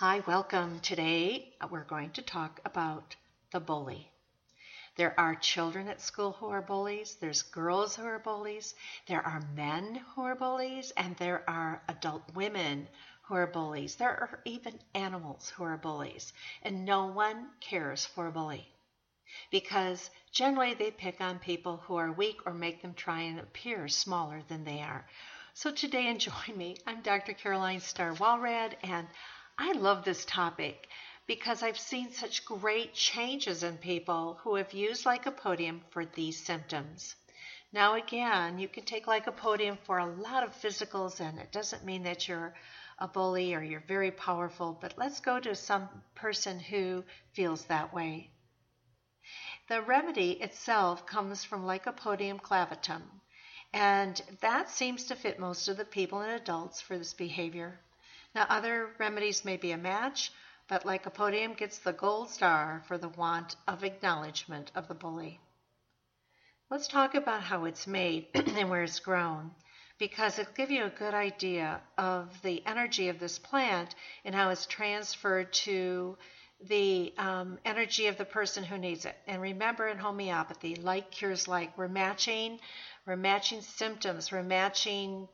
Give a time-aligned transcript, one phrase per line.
[0.00, 0.78] Hi, welcome.
[0.78, 3.16] Today uh, we're going to talk about
[3.50, 4.08] the bully.
[4.96, 8.76] There are children at school who are bullies, there's girls who are bullies,
[9.08, 12.86] there are men who are bullies, and there are adult women
[13.22, 13.96] who are bullies.
[13.96, 18.68] There are even animals who are bullies, and no one cares for a bully
[19.50, 23.88] because generally they pick on people who are weak or make them try and appear
[23.88, 25.08] smaller than they are.
[25.54, 26.76] So today, enjoy me.
[26.86, 27.32] I'm Dr.
[27.32, 29.08] Caroline Starr Walrad, and
[29.60, 30.88] I love this topic
[31.26, 37.16] because I've seen such great changes in people who have used lycopodium for these symptoms.
[37.72, 42.04] Now, again, you can take lycopodium for a lot of physicals, and it doesn't mean
[42.04, 42.54] that you're
[43.00, 47.92] a bully or you're very powerful, but let's go to some person who feels that
[47.92, 48.30] way.
[49.68, 53.02] The remedy itself comes from Lycopodium clavatum,
[53.72, 57.80] and that seems to fit most of the people and adults for this behavior.
[58.38, 60.30] Now, other remedies may be a match,
[60.68, 65.40] but Lycopodium gets the gold star for the want of acknowledgement of the bully.
[66.70, 69.50] Let's talk about how it's made and where it's grown,
[69.98, 74.50] because it'll give you a good idea of the energy of this plant and how
[74.50, 76.16] it's transferred to
[76.60, 79.16] the um, energy of the person who needs it.
[79.26, 81.76] And remember in homeopathy, like cures like.
[81.76, 82.60] We're matching,
[83.04, 85.26] we're matching symptoms, we're matching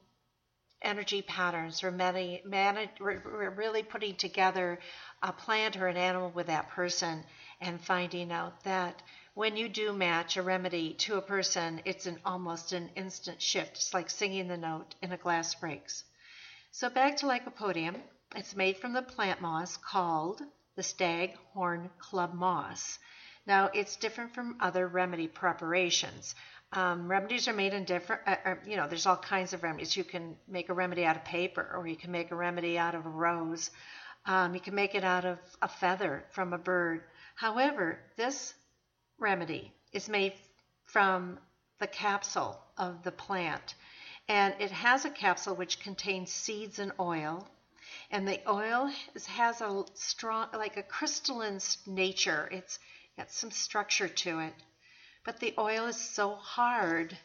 [0.84, 1.82] energy patterns.
[1.82, 4.78] We're, many, manage, we're really putting together
[5.22, 7.24] a plant or an animal with that person
[7.60, 9.02] and finding out that
[9.34, 13.76] when you do match a remedy to a person, it's an almost an instant shift.
[13.76, 16.04] It's like singing the note and a glass breaks.
[16.70, 17.96] So back to lycopodium.
[18.36, 20.42] It's made from the plant moss called
[20.76, 22.98] the staghorn club moss.
[23.46, 26.34] Now, it's different from other remedy preparations.
[26.74, 29.96] Um, remedies are made in different, uh, uh, you know, there's all kinds of remedies.
[29.96, 32.96] You can make a remedy out of paper, or you can make a remedy out
[32.96, 33.70] of a rose.
[34.26, 37.04] Um, you can make it out of a feather from a bird.
[37.36, 38.54] However, this
[39.18, 40.32] remedy is made
[40.84, 41.38] from
[41.78, 43.76] the capsule of the plant.
[44.28, 47.46] And it has a capsule which contains seeds and oil.
[48.10, 48.90] And the oil
[49.28, 52.48] has a strong, like a crystalline nature.
[52.50, 52.80] It's
[53.16, 54.54] got some structure to it.
[55.24, 57.18] But the oil is so hard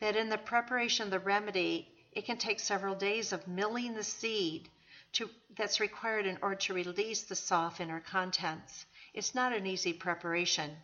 [0.00, 4.04] that in the preparation of the remedy, it can take several days of milling the
[4.04, 4.68] seed
[5.12, 8.86] to, that's required in order to release the soft inner contents.
[9.12, 10.76] It's not an easy preparation.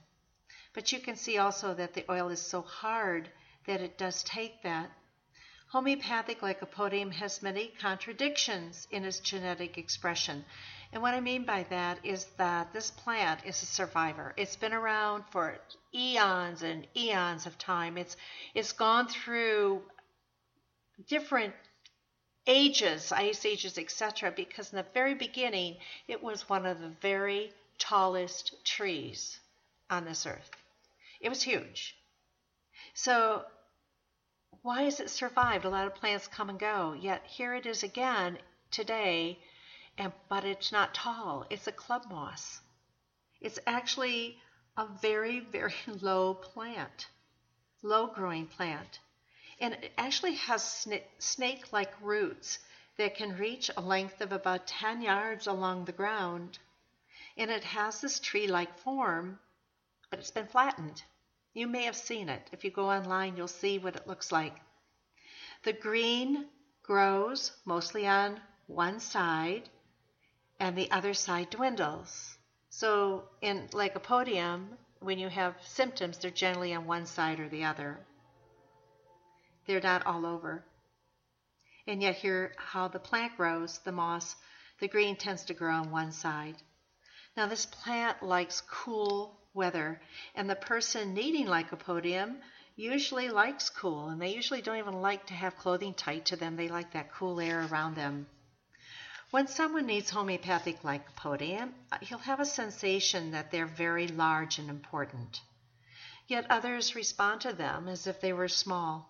[0.74, 3.30] But you can see also that the oil is so hard
[3.66, 4.90] that it does take that.
[5.68, 10.44] Homeopathic lycopodium has many contradictions in its genetic expression.
[10.92, 14.32] And what I mean by that is that this plant is a survivor.
[14.36, 15.58] It's been around for
[15.94, 17.98] eons and eons of time.
[17.98, 18.16] It's
[18.54, 19.82] it's gone through
[21.08, 21.54] different
[22.46, 24.30] ages, ice ages, etc.
[24.30, 25.76] Because in the very beginning,
[26.08, 29.38] it was one of the very tallest trees
[29.90, 30.50] on this earth.
[31.20, 31.96] It was huge.
[32.94, 33.44] So
[34.62, 35.64] why has it survived?
[35.64, 38.38] A lot of plants come and go, yet here it is again
[38.70, 39.38] today
[39.98, 41.46] and but it's not tall.
[41.48, 42.60] It's a club moss.
[43.40, 44.38] It's actually
[44.76, 47.08] a very, very low plant,
[47.82, 49.00] low growing plant.
[49.58, 50.86] And it actually has
[51.18, 52.58] snake like roots
[52.98, 56.58] that can reach a length of about 10 yards along the ground.
[57.36, 59.38] And it has this tree like form,
[60.10, 61.02] but it's been flattened.
[61.54, 62.48] You may have seen it.
[62.52, 64.54] If you go online, you'll see what it looks like.
[65.64, 66.48] The green
[66.82, 69.70] grows mostly on one side
[70.58, 72.36] and the other side dwindles.
[72.70, 74.66] So in lycopodium,
[75.00, 77.98] when you have symptoms, they're generally on one side or the other.
[79.66, 80.64] They're not all over.
[81.86, 84.34] And yet here how the plant grows, the moss,
[84.80, 86.56] the green tends to grow on one side.
[87.36, 90.00] Now this plant likes cool weather,
[90.34, 92.36] and the person needing lycopodium
[92.76, 96.56] usually likes cool, and they usually don't even like to have clothing tight to them.
[96.56, 98.26] They like that cool air around them.
[99.32, 104.70] When someone needs homeopathic lycopodium, uh, he'll have a sensation that they're very large and
[104.70, 105.40] important.
[106.28, 109.08] Yet others respond to them as if they were small.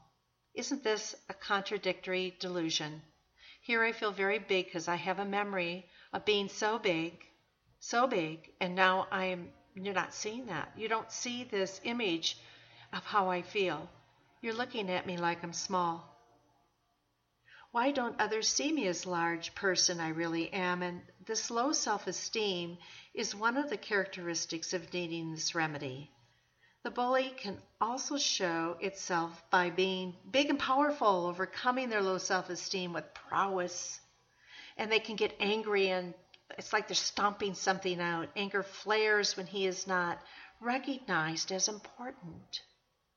[0.55, 3.03] Isn't this a contradictory delusion?
[3.61, 7.23] Here I feel very big because I have a memory of being so big,
[7.79, 10.73] so big, and now I am you're not seeing that.
[10.77, 12.39] You don't see this image
[12.95, 13.91] of how I feel.
[14.41, 16.16] You're looking at me like I'm small.
[17.77, 20.83] Why don't others see me as large person I really am?
[20.83, 22.79] And this low self esteem
[23.13, 26.11] is one of the characteristics of needing this remedy.
[26.85, 32.49] The bully can also show itself by being big and powerful, overcoming their low self
[32.49, 34.01] esteem with prowess.
[34.79, 36.15] And they can get angry and
[36.57, 38.31] it's like they're stomping something out.
[38.37, 40.19] Anger flares when he is not
[40.63, 42.63] recognized as important.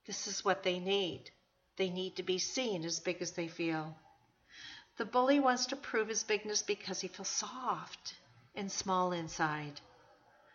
[0.05, 1.31] This is what they need.
[1.77, 3.95] They need to be seen as big as they feel.
[4.99, 8.15] The bully wants to prove his bigness because he feels soft
[8.53, 9.79] and small inside.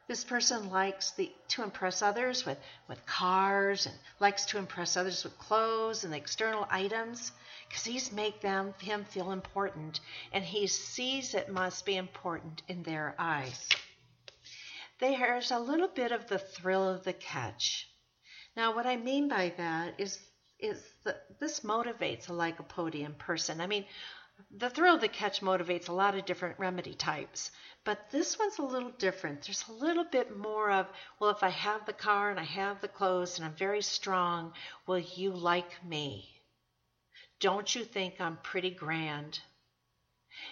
[0.06, 5.24] This person likes the, to impress others with, with cars and likes to impress others
[5.24, 7.32] with clothes and external items
[7.66, 10.00] because he's make them him feel important
[10.30, 13.66] and he sees it must be important in their eyes.
[14.98, 17.88] There's a little bit of the thrill of the catch.
[18.58, 20.18] Now, what I mean by that is
[20.58, 23.60] is that this motivates a lycopodium person.
[23.60, 23.84] I mean,
[24.50, 27.50] the thrill of the catch motivates a lot of different remedy types,
[27.84, 29.42] but this one's a little different.
[29.42, 30.86] There's a little bit more of,
[31.18, 34.52] well, if I have the car and I have the clothes and I'm very strong,
[34.86, 36.40] will you like me?
[37.40, 39.40] Don't you think I'm pretty grand?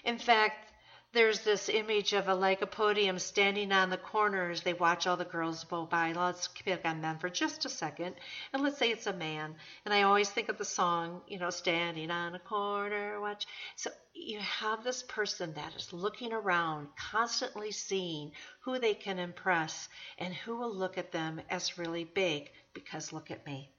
[0.05, 0.72] In fact,
[1.13, 5.17] there's this image of uh, a lycopodium standing on the corner as they watch all
[5.17, 6.13] the girls go by.
[6.13, 8.15] Let's pick on men for just a second.
[8.53, 9.55] And let's say it's a man.
[9.85, 13.47] And I always think of the song, you know, standing on a corner, watch.
[13.77, 19.89] So you have this person that is looking around, constantly seeing who they can impress
[20.19, 23.71] and who will look at them as really big because look at me.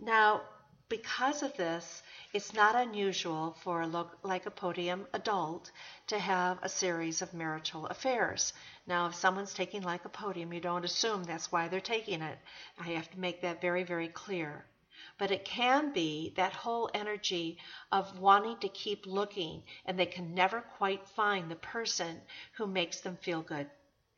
[0.00, 0.42] Now,
[0.90, 2.02] because of this,
[2.34, 5.70] it's not unusual for a lycopodium adult
[6.08, 8.52] to have a series of marital affairs.
[8.86, 12.38] Now, if someone's taking lycopodium, you don't assume that's why they're taking it.
[12.78, 14.64] I have to make that very, very clear.
[15.16, 17.58] But it can be that whole energy
[17.92, 22.20] of wanting to keep looking, and they can never quite find the person
[22.56, 23.68] who makes them feel good,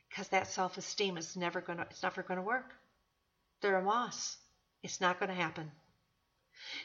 [0.08, 1.84] because that self-esteem is never going to.
[1.84, 2.72] It's never going to work.
[3.60, 4.38] They're a moss.
[4.82, 5.70] It's not going to happen.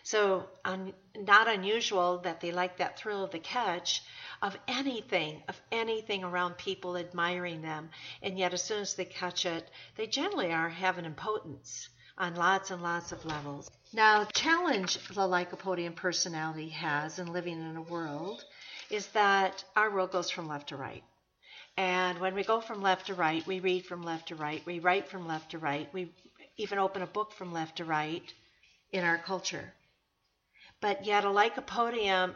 [0.09, 4.01] So, un, not unusual that they like that thrill of the catch
[4.41, 7.89] of anything, of anything around people admiring them.
[8.21, 12.71] And yet, as soon as they catch it, they generally are having impotence on lots
[12.71, 13.69] and lots of levels.
[13.91, 18.45] Now, challenge the lycopodium personality has in living in a world
[18.89, 21.03] is that our world goes from left to right.
[21.75, 24.79] And when we go from left to right, we read from left to right, we
[24.79, 26.13] write from left to right, we
[26.55, 28.23] even open a book from left to right
[28.93, 29.73] in our culture.
[30.79, 32.35] But yet a lycopodium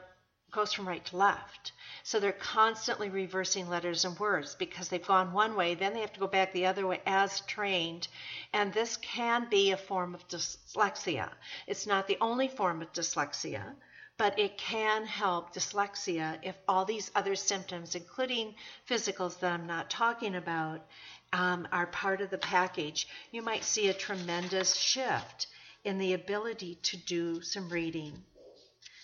[0.52, 1.72] goes from right to left.
[2.04, 6.14] So they're constantly reversing letters and words because they've gone one way, then they have
[6.14, 8.08] to go back the other way as trained.
[8.52, 11.30] And this can be a form of dyslexia.
[11.68, 13.76] It's not the only form of dyslexia,
[14.18, 18.56] but it can help dyslexia if all these other symptoms, including
[18.90, 20.86] physicals that I'm not talking about,
[21.32, 23.08] um, are part of the package.
[23.32, 25.48] You might see a tremendous shift
[25.84, 28.24] in the ability to do some reading.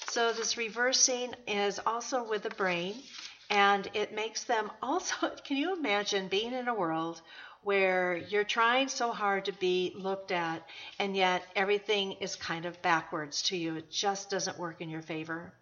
[0.10, 3.04] So this reversing is also with the brain
[3.50, 5.16] and it makes them also
[5.46, 7.22] can you imagine being in a world
[7.64, 10.64] where you're trying so hard to be looked at
[11.00, 13.76] and yet everything is kind of backwards to you?
[13.76, 15.54] It just doesn't work in your favor.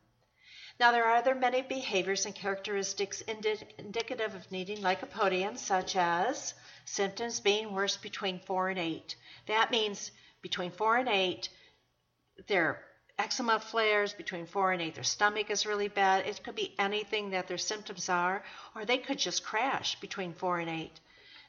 [0.80, 6.54] Now there are other many behaviors and characteristics indi- indicative of needing lycopodium such as
[6.86, 9.16] symptoms being worse between 4 and 8
[9.48, 10.12] that means
[10.42, 11.50] between four and eight,
[12.48, 12.78] their
[13.18, 16.26] eczema flares between four and eight, their stomach is really bad.
[16.28, 18.44] It could be anything that their symptoms are,
[18.76, 21.00] or they could just crash between four and eight.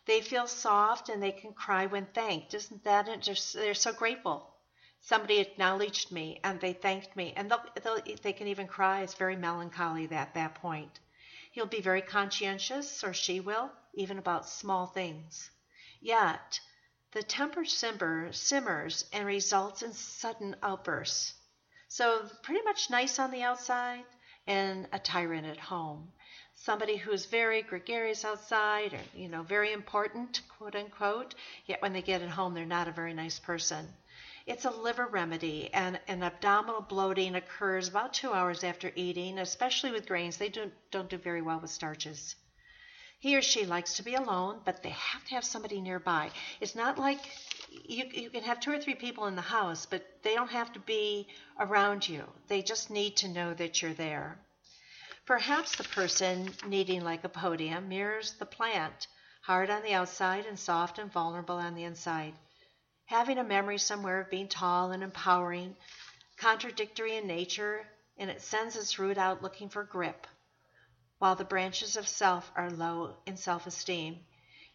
[0.06, 2.54] They feel soft and they can cry when thanked.
[2.54, 3.60] Isn't that interesting?
[3.60, 4.54] they're so grateful.
[5.00, 9.02] Somebody acknowledged me and they thanked me, and they'll, they'll, they can even cry.
[9.02, 11.00] It's very melancholy at that point.
[11.52, 15.50] He'll be very conscientious, or she will, even about small things.
[16.00, 16.60] Yet,
[17.12, 21.34] the temper simmer, simmers and results in sudden outbursts.
[21.88, 24.04] So, pretty much nice on the outside
[24.46, 26.12] and a tyrant at home.
[26.54, 31.34] Somebody who's very gregarious outside or, you know, very important, quote unquote,
[31.66, 33.88] yet when they get at home, they're not a very nice person.
[34.46, 39.90] It's a liver remedy, and an abdominal bloating occurs about two hours after eating, especially
[39.90, 40.36] with grains.
[40.36, 42.36] They don't, don't do very well with starches.
[43.18, 46.30] He or she likes to be alone, but they have to have somebody nearby.
[46.60, 47.18] It's not like
[47.84, 50.72] you, you can have two or three people in the house, but they don't have
[50.72, 51.28] to be
[51.58, 52.24] around you.
[52.48, 54.38] They just need to know that you're there.
[55.26, 59.08] Perhaps the person needing lycopodium mirrors the plant,
[59.42, 62.34] hard on the outside and soft and vulnerable on the inside.
[63.06, 65.76] Having a memory somewhere of being tall and empowering,
[66.36, 67.86] contradictory in nature,
[68.18, 70.26] and it sends its root out looking for grip
[71.18, 74.18] while the branches of self are low in self esteem.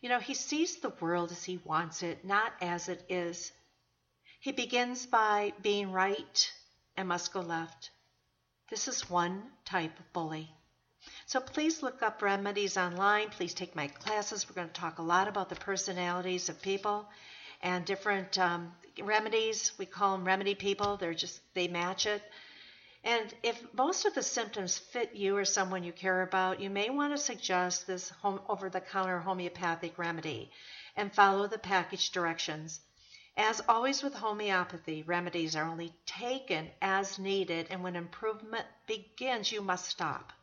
[0.02, 3.52] You know, he sees the world as he wants it, not as it is.
[4.40, 6.52] He begins by being right
[6.98, 7.92] and must go left.
[8.70, 10.50] This is one type of bully.
[11.28, 13.30] So please look up remedies online.
[13.30, 14.48] Please take my classes.
[14.50, 17.08] We're going to talk a lot about the personalities of people
[17.62, 19.72] and different um, remedies.
[19.78, 20.98] We call them remedy people.
[20.98, 22.24] They're just, they match it.
[23.04, 26.90] And if most of the symptoms fit you or someone you care about, you may
[26.90, 30.52] want to suggest this home, over the counter homeopathic remedy
[30.96, 32.80] and follow the package directions.
[33.38, 39.62] As always with homeopathy, remedies are only taken as needed, and when improvement begins, you
[39.62, 40.34] must stop.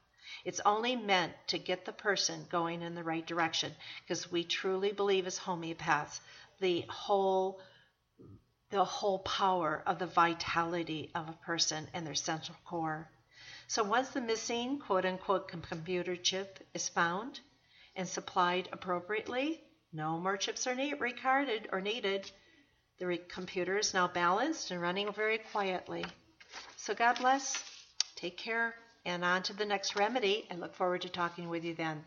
[0.44, 4.92] It's only meant to get the person going in the right direction because we truly
[4.92, 6.20] believe as homeopaths
[6.60, 7.60] the whole
[8.70, 13.08] the whole power of the vitality of a person and their central core.
[13.66, 17.40] So once the missing quote unquote computer chip is found
[17.96, 19.60] and supplied appropriately,
[19.92, 22.30] no more chips are need, recarded or needed.
[22.98, 26.04] The re- computer is now balanced and running very quietly.
[26.76, 27.62] So God bless.
[28.16, 30.46] Take care and on to the next remedy.
[30.50, 32.04] I look forward to talking with you then.